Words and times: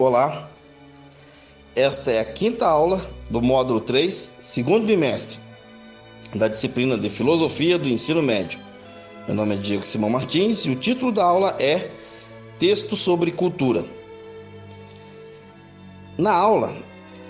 Olá, 0.00 0.48
esta 1.74 2.12
é 2.12 2.20
a 2.20 2.24
quinta 2.24 2.64
aula 2.64 3.04
do 3.28 3.42
módulo 3.42 3.80
3, 3.80 4.30
segundo 4.40 4.86
bimestre, 4.86 5.40
da 6.36 6.46
disciplina 6.46 6.96
de 6.96 7.10
Filosofia 7.10 7.76
do 7.76 7.88
Ensino 7.88 8.22
Médio. 8.22 8.60
Meu 9.26 9.34
nome 9.34 9.56
é 9.56 9.58
Diego 9.58 9.84
Simão 9.84 10.08
Martins 10.08 10.60
e 10.60 10.70
o 10.70 10.76
título 10.76 11.10
da 11.10 11.24
aula 11.24 11.56
é 11.58 11.90
Texto 12.60 12.94
sobre 12.94 13.32
Cultura. 13.32 13.84
Na 16.16 16.32
aula, 16.32 16.76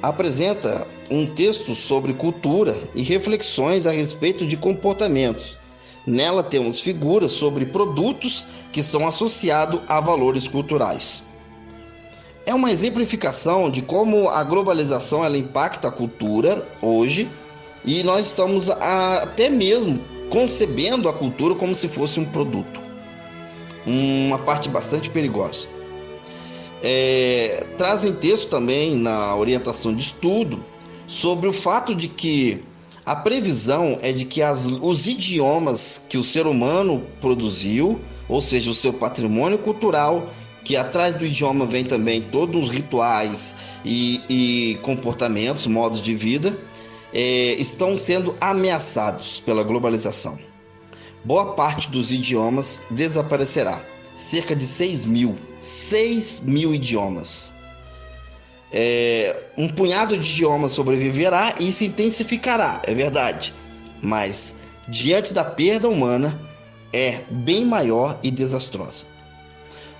apresenta 0.00 0.86
um 1.10 1.26
texto 1.26 1.74
sobre 1.74 2.14
cultura 2.14 2.74
e 2.94 3.02
reflexões 3.02 3.84
a 3.84 3.90
respeito 3.90 4.46
de 4.46 4.56
comportamentos. 4.56 5.58
Nela 6.06 6.42
temos 6.42 6.80
figuras 6.80 7.32
sobre 7.32 7.66
produtos 7.66 8.46
que 8.72 8.82
são 8.82 9.06
associados 9.06 9.82
a 9.86 10.00
valores 10.00 10.48
culturais 10.48 11.24
é 12.54 12.56
uma 12.56 12.70
exemplificação 12.70 13.68
de 13.68 13.82
como 13.82 14.28
a 14.28 14.44
globalização 14.44 15.24
ela 15.24 15.36
impacta 15.36 15.88
a 15.88 15.90
cultura 15.90 16.64
hoje 16.80 17.28
e 17.84 18.04
nós 18.04 18.26
estamos 18.26 18.70
até 18.70 19.48
mesmo 19.48 19.98
concebendo 20.30 21.08
a 21.08 21.12
cultura 21.12 21.56
como 21.56 21.74
se 21.74 21.88
fosse 21.88 22.20
um 22.20 22.24
produto. 22.24 22.80
Uma 23.84 24.38
parte 24.38 24.68
bastante 24.68 25.10
perigosa. 25.10 25.66
É, 26.80 27.66
trazem 27.76 28.12
texto 28.12 28.48
também 28.48 28.94
na 28.94 29.34
orientação 29.34 29.92
de 29.92 30.02
estudo 30.02 30.64
sobre 31.08 31.48
o 31.48 31.52
fato 31.52 31.92
de 31.92 32.06
que 32.06 32.62
a 33.04 33.16
previsão 33.16 33.98
é 34.00 34.12
de 34.12 34.24
que 34.24 34.40
as, 34.40 34.64
os 34.64 35.06
idiomas 35.06 36.06
que 36.08 36.16
o 36.16 36.22
ser 36.22 36.46
humano 36.46 37.02
produziu, 37.20 38.00
ou 38.28 38.40
seja, 38.40 38.70
o 38.70 38.74
seu 38.74 38.92
patrimônio 38.92 39.58
cultural, 39.58 40.30
que 40.64 40.76
atrás 40.76 41.14
do 41.14 41.26
idioma 41.26 41.66
vem 41.66 41.84
também 41.84 42.22
todos 42.22 42.64
os 42.64 42.74
rituais 42.74 43.54
e, 43.84 44.20
e 44.28 44.78
comportamentos, 44.82 45.66
modos 45.66 46.00
de 46.00 46.16
vida, 46.16 46.58
é, 47.12 47.52
estão 47.60 47.96
sendo 47.96 48.36
ameaçados 48.40 49.40
pela 49.40 49.62
globalização. 49.62 50.38
Boa 51.22 51.54
parte 51.54 51.88
dos 51.90 52.10
idiomas 52.10 52.80
desaparecerá, 52.90 53.84
cerca 54.16 54.56
de 54.56 54.66
6 54.66 55.06
mil, 55.06 55.38
6 55.60 56.40
mil 56.40 56.74
idiomas. 56.74 57.52
É, 58.72 59.50
um 59.56 59.68
punhado 59.68 60.18
de 60.18 60.28
idiomas 60.28 60.72
sobreviverá 60.72 61.54
e 61.60 61.70
se 61.70 61.84
intensificará, 61.84 62.82
é 62.84 62.92
verdade, 62.92 63.54
mas 64.02 64.56
diante 64.88 65.32
da 65.32 65.44
perda 65.44 65.88
humana 65.88 66.38
é 66.92 67.20
bem 67.30 67.64
maior 67.64 68.18
e 68.22 68.30
desastrosa. 68.30 69.13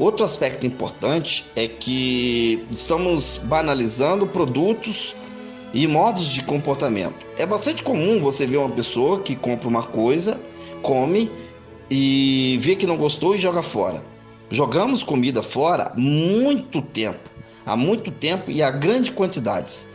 Outro 0.00 0.24
aspecto 0.24 0.66
importante 0.66 1.44
é 1.54 1.68
que 1.68 2.66
estamos 2.70 3.36
banalizando 3.44 4.26
produtos 4.26 5.14
e 5.74 5.86
modos 5.86 6.28
de 6.28 6.42
comportamento. 6.42 7.26
É 7.36 7.44
bastante 7.44 7.82
comum 7.82 8.18
você 8.18 8.46
ver 8.46 8.56
uma 8.56 8.70
pessoa 8.70 9.20
que 9.20 9.36
compra 9.36 9.68
uma 9.68 9.82
coisa, 9.82 10.40
come 10.80 11.30
e 11.90 12.58
vê 12.62 12.76
que 12.76 12.86
não 12.86 12.96
gostou 12.96 13.34
e 13.34 13.38
joga 13.38 13.62
fora. 13.62 14.02
Jogamos 14.50 15.02
comida 15.02 15.42
fora 15.42 15.92
muito 15.94 16.80
tempo, 16.80 17.28
há 17.66 17.76
muito 17.76 18.10
tempo 18.10 18.50
e 18.50 18.62
a 18.62 18.70
grandes 18.70 19.12
quantidades, 19.12 19.86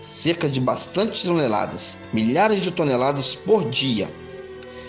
cerca 0.00 0.48
de 0.48 0.60
bastante 0.60 1.24
toneladas, 1.24 1.98
milhares 2.12 2.60
de 2.60 2.70
toneladas 2.70 3.34
por 3.34 3.68
dia. 3.68 4.08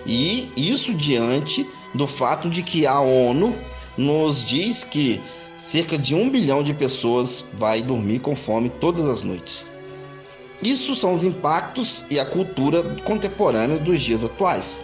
E 0.05 0.47
isso 0.55 0.93
diante 0.93 1.67
do 1.95 2.05
fato 2.05 2.51
de 2.51 2.61
que 2.61 2.85
a 2.85 2.99
ONU 2.99 3.55
nos 3.99 4.45
diz 4.45 4.81
que 4.81 5.21
cerca 5.57 5.97
de 5.97 6.15
um 6.15 6.29
bilhão 6.29 6.63
de 6.63 6.73
pessoas 6.73 7.43
vai 7.55 7.81
dormir 7.81 8.19
com 8.19 8.33
fome 8.33 8.69
todas 8.69 9.05
as 9.05 9.21
noites. 9.21 9.69
Isso 10.63 10.95
são 10.95 11.11
os 11.11 11.25
impactos 11.25 12.05
e 12.09 12.17
a 12.17 12.25
cultura 12.25 12.81
contemporânea 13.03 13.77
dos 13.77 13.99
dias 13.99 14.23
atuais. 14.23 14.81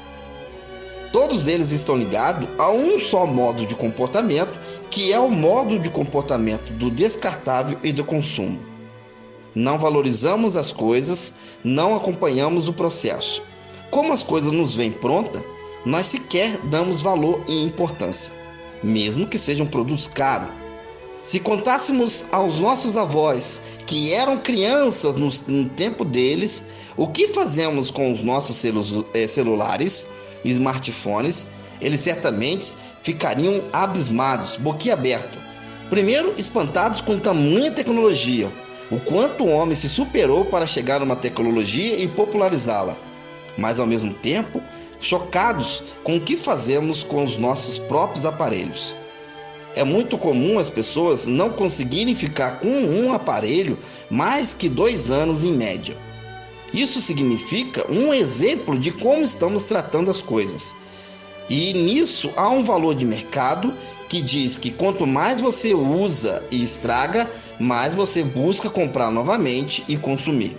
Todos 1.13 1.47
eles 1.47 1.71
estão 1.71 1.95
ligados 1.95 2.49
a 2.57 2.69
um 2.71 2.99
só 2.99 3.25
modo 3.25 3.65
de 3.65 3.73
comportamento, 3.73 4.51
que 4.91 5.13
é 5.13 5.19
o 5.19 5.31
modo 5.31 5.79
de 5.79 5.89
comportamento 5.89 6.73
do 6.73 6.91
descartável 6.91 7.79
e 7.81 7.93
do 7.93 8.03
consumo. 8.03 8.59
Não 9.55 9.79
valorizamos 9.79 10.57
as 10.57 10.73
coisas, 10.73 11.33
não 11.63 11.95
acompanhamos 11.95 12.67
o 12.67 12.73
processo. 12.73 13.41
Como 13.89 14.11
as 14.11 14.21
coisas 14.21 14.51
nos 14.51 14.75
vêm 14.75 14.91
pronta, 14.91 15.41
nós 15.85 16.07
sequer 16.07 16.57
damos 16.65 17.01
valor 17.01 17.41
e 17.47 17.63
importância 17.63 18.44
mesmo 18.83 19.27
que 19.27 19.37
sejam 19.37 19.65
produtos 19.65 20.07
caros. 20.07 20.49
Se 21.23 21.39
contássemos 21.39 22.25
aos 22.31 22.59
nossos 22.59 22.95
avós 22.95 23.59
que 23.87 24.13
eram 24.13 24.37
crianças 24.37 25.15
no, 25.15 25.29
no 25.47 25.67
tempo 25.69 26.05
deles, 26.05 26.63
o 26.95 27.07
que 27.07 27.27
fazemos 27.29 27.89
com 27.89 28.13
os 28.13 28.21
nossos 28.21 28.63
eh, 28.63 29.27
celulares 29.27 30.07
e 30.43 30.51
smartphones, 30.51 31.47
eles 31.81 32.01
certamente 32.01 32.75
ficariam 33.01 33.63
abismados, 33.73 34.55
boquiaberto. 34.57 35.37
Primeiro, 35.89 36.33
espantados 36.37 37.01
com 37.01 37.19
tamanha 37.19 37.71
tecnologia, 37.71 38.51
o 38.91 38.99
quanto 38.99 39.43
o 39.43 39.49
homem 39.49 39.75
se 39.75 39.89
superou 39.89 40.45
para 40.45 40.65
chegar 40.65 41.01
a 41.01 41.03
uma 41.03 41.15
tecnologia 41.15 41.97
e 41.97 42.07
popularizá-la, 42.07 42.97
mas 43.57 43.79
ao 43.79 43.87
mesmo 43.87 44.13
tempo 44.13 44.61
chocados 44.99 45.83
com 46.03 46.17
o 46.17 46.21
que 46.21 46.37
fazemos 46.37 47.03
com 47.03 47.23
os 47.23 47.37
nossos 47.37 47.77
próprios 47.77 48.25
aparelhos. 48.25 48.95
É 49.75 49.83
muito 49.83 50.17
comum 50.17 50.57
as 50.57 50.69
pessoas 50.69 51.25
não 51.25 51.49
conseguirem 51.49 52.15
ficar 52.15 52.59
com 52.59 52.69
um 52.69 53.13
aparelho 53.13 53.77
mais 54.09 54.53
que 54.53 54.69
dois 54.69 55.11
anos 55.11 55.43
em 55.43 55.51
média. 55.51 55.97
Isso 56.73 57.01
significa 57.01 57.89
um 57.91 58.13
exemplo 58.13 58.79
de 58.79 58.91
como 58.91 59.21
estamos 59.21 59.63
tratando 59.63 60.09
as 60.09 60.21
coisas. 60.21 60.75
E 61.49 61.73
nisso 61.73 62.31
há 62.35 62.49
um 62.49 62.63
valor 62.63 62.95
de 62.95 63.05
mercado 63.05 63.73
que 64.09 64.21
diz 64.21 64.57
que 64.57 64.71
quanto 64.71 65.05
mais 65.05 65.41
você 65.41 65.73
usa 65.73 66.43
e 66.49 66.63
estraga, 66.63 67.29
mais 67.59 67.93
você 67.93 68.23
busca 68.23 68.69
comprar 68.69 69.11
novamente 69.11 69.83
e 69.87 69.97
consumir. 69.97 70.57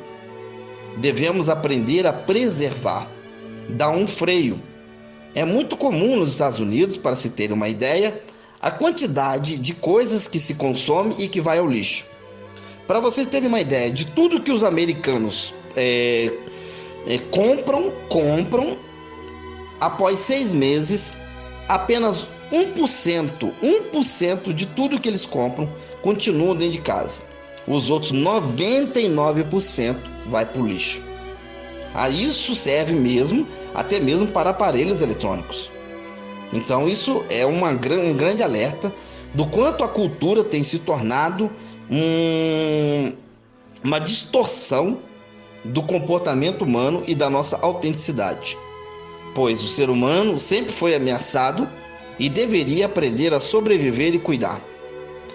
Devemos 0.99 1.49
aprender 1.49 2.07
a 2.07 2.13
preservar 2.13 3.11
dá 3.71 3.91
um 3.91 4.07
freio. 4.07 4.61
É 5.35 5.45
muito 5.45 5.77
comum 5.77 6.17
nos 6.17 6.31
Estados 6.33 6.59
Unidos, 6.59 6.97
para 6.97 7.17
se 7.17 7.31
ter 7.31 7.53
uma 7.53 7.69
ideia, 7.69 8.21
a 8.61 8.71
quantidade 8.71 9.59
de 9.59 9.75
coisas 9.75 10.27
que 10.27 10.41
se 10.41 10.55
consome 10.55 11.15
e 11.19 11.29
que 11.29 11.41
vai 11.41 11.59
ao 11.59 11.69
lixo. 11.69 12.05
Para 12.87 13.01
vocês 13.01 13.27
terem 13.27 13.49
uma 13.49 13.61
ideia 13.61 13.93
de 13.93 14.07
tudo 14.07 14.41
que 14.41 14.53
os 14.53 14.65
americanos 14.65 15.53
é, 15.77 16.33
é, 17.07 17.19
compram, 17.31 17.93
compram, 18.09 18.79
após 19.81 20.21
seis 20.21 20.53
meses, 20.53 21.13
apenas 21.69 22.27
1%, 22.53 23.53
1% 23.63 24.53
de 24.53 24.67
tudo 24.67 25.01
que 25.01 25.09
eles 25.09 25.27
compram 25.27 25.69
continua 26.03 26.55
dentro 26.55 26.73
de 26.73 26.81
casa. 26.81 27.21
Os 27.67 27.91
outros 27.91 28.13
99% 28.13 29.97
vai 30.27 30.47
para 30.47 30.63
o 30.63 30.67
lixo. 30.67 31.03
A 31.97 32.11
isso 32.11 32.55
serve 32.55 32.93
mesmo, 32.93 33.49
até 33.75 33.99
mesmo 33.99 34.27
para 34.27 34.51
aparelhos 34.51 35.01
eletrônicos. 35.01 35.71
Então, 36.53 36.87
isso 36.87 37.25
é 37.31 37.47
uma, 37.47 37.71
um 37.71 38.17
grande 38.17 38.43
alerta 38.43 38.93
do 39.33 39.47
quanto 39.47 39.83
a 39.83 39.89
cultura 39.89 40.45
tem 40.45 40.63
se 40.63 40.79
tornado 40.81 41.51
um, 41.91 43.15
uma 43.83 43.99
distorção 43.99 44.99
do 45.65 45.83
comportamento 45.83 46.63
humano 46.63 47.03
e 47.07 47.15
da 47.15 47.31
nossa 47.31 47.57
autenticidade. 47.63 48.59
Pois 49.35 49.63
o 49.63 49.69
ser 49.69 49.89
humano 49.89 50.39
sempre 50.39 50.73
foi 50.73 50.95
ameaçado 50.95 51.67
e 52.19 52.29
deveria 52.29 52.85
aprender 52.87 53.33
a 53.33 53.41
sobreviver 53.41 54.15
e 54.15 54.19
cuidar. 54.19 54.61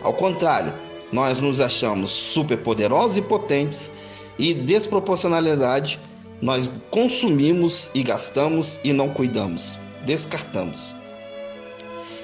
Ao 0.04 0.14
contrário, 0.14 0.74
nós 1.12 1.40
nos 1.40 1.60
achamos 1.60 2.12
superpoderosos 2.12 3.18
e 3.18 3.22
potentes 3.24 3.92
e 4.38 4.54
desproporcionalidade 4.54 6.00
nós 6.42 6.72
consumimos 6.90 7.90
e 7.94 8.02
gastamos 8.02 8.80
e 8.84 8.92
não 8.92 9.10
cuidamos, 9.10 9.78
descartamos. 10.06 10.96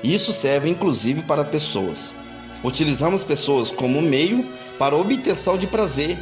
Isso 0.04 0.31
serve 0.31 0.69
inclusive 0.69 1.22
para 1.22 1.46
pessoas. 1.46 2.14
Utilizamos 2.64 3.24
pessoas 3.24 3.69
como 3.69 4.02
meio 4.02 4.44
para 4.80 4.96
obtenção 4.96 5.58
de 5.58 5.68
prazer 5.68 6.18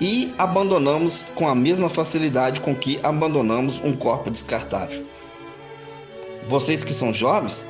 e 0.00 0.32
abandonamos 0.36 1.32
com 1.34 1.48
a 1.48 1.54
mesma 1.54 1.88
facilidade 1.88 2.60
com 2.60 2.74
que 2.74 3.00
abandonamos 3.02 3.80
um 3.82 3.96
corpo 3.96 4.30
descartável. 4.30 5.04
Vocês 6.48 6.84
que 6.84 6.92
são 6.92 7.12
jovens, 7.12 7.66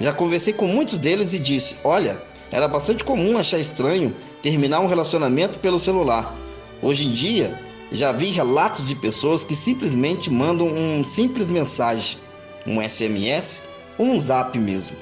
já 0.00 0.12
conversei 0.12 0.52
com 0.52 0.66
muitos 0.66 0.98
deles 0.98 1.32
e 1.32 1.38
disse: 1.38 1.76
Olha, 1.84 2.20
era 2.50 2.68
bastante 2.68 3.04
comum 3.04 3.38
achar 3.38 3.58
estranho 3.58 4.14
terminar 4.42 4.80
um 4.80 4.86
relacionamento 4.86 5.58
pelo 5.58 5.78
celular. 5.78 6.36
Hoje 6.82 7.06
em 7.06 7.12
dia, 7.12 7.69
já 7.92 8.12
vi 8.12 8.26
relatos 8.26 8.84
de 8.84 8.94
pessoas 8.94 9.42
que 9.42 9.56
simplesmente 9.56 10.30
mandam 10.30 10.68
um 10.68 11.02
simples 11.02 11.50
mensagem, 11.50 12.18
um 12.66 12.80
SMS 12.80 13.62
ou 13.98 14.06
um 14.06 14.18
zap 14.18 14.56
mesmo. 14.58 14.96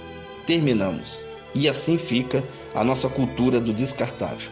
Terminamos. 0.46 1.24
E 1.54 1.68
assim 1.68 1.98
fica 1.98 2.42
a 2.74 2.82
nossa 2.82 3.08
cultura 3.08 3.60
do 3.60 3.72
descartável. 3.72 4.50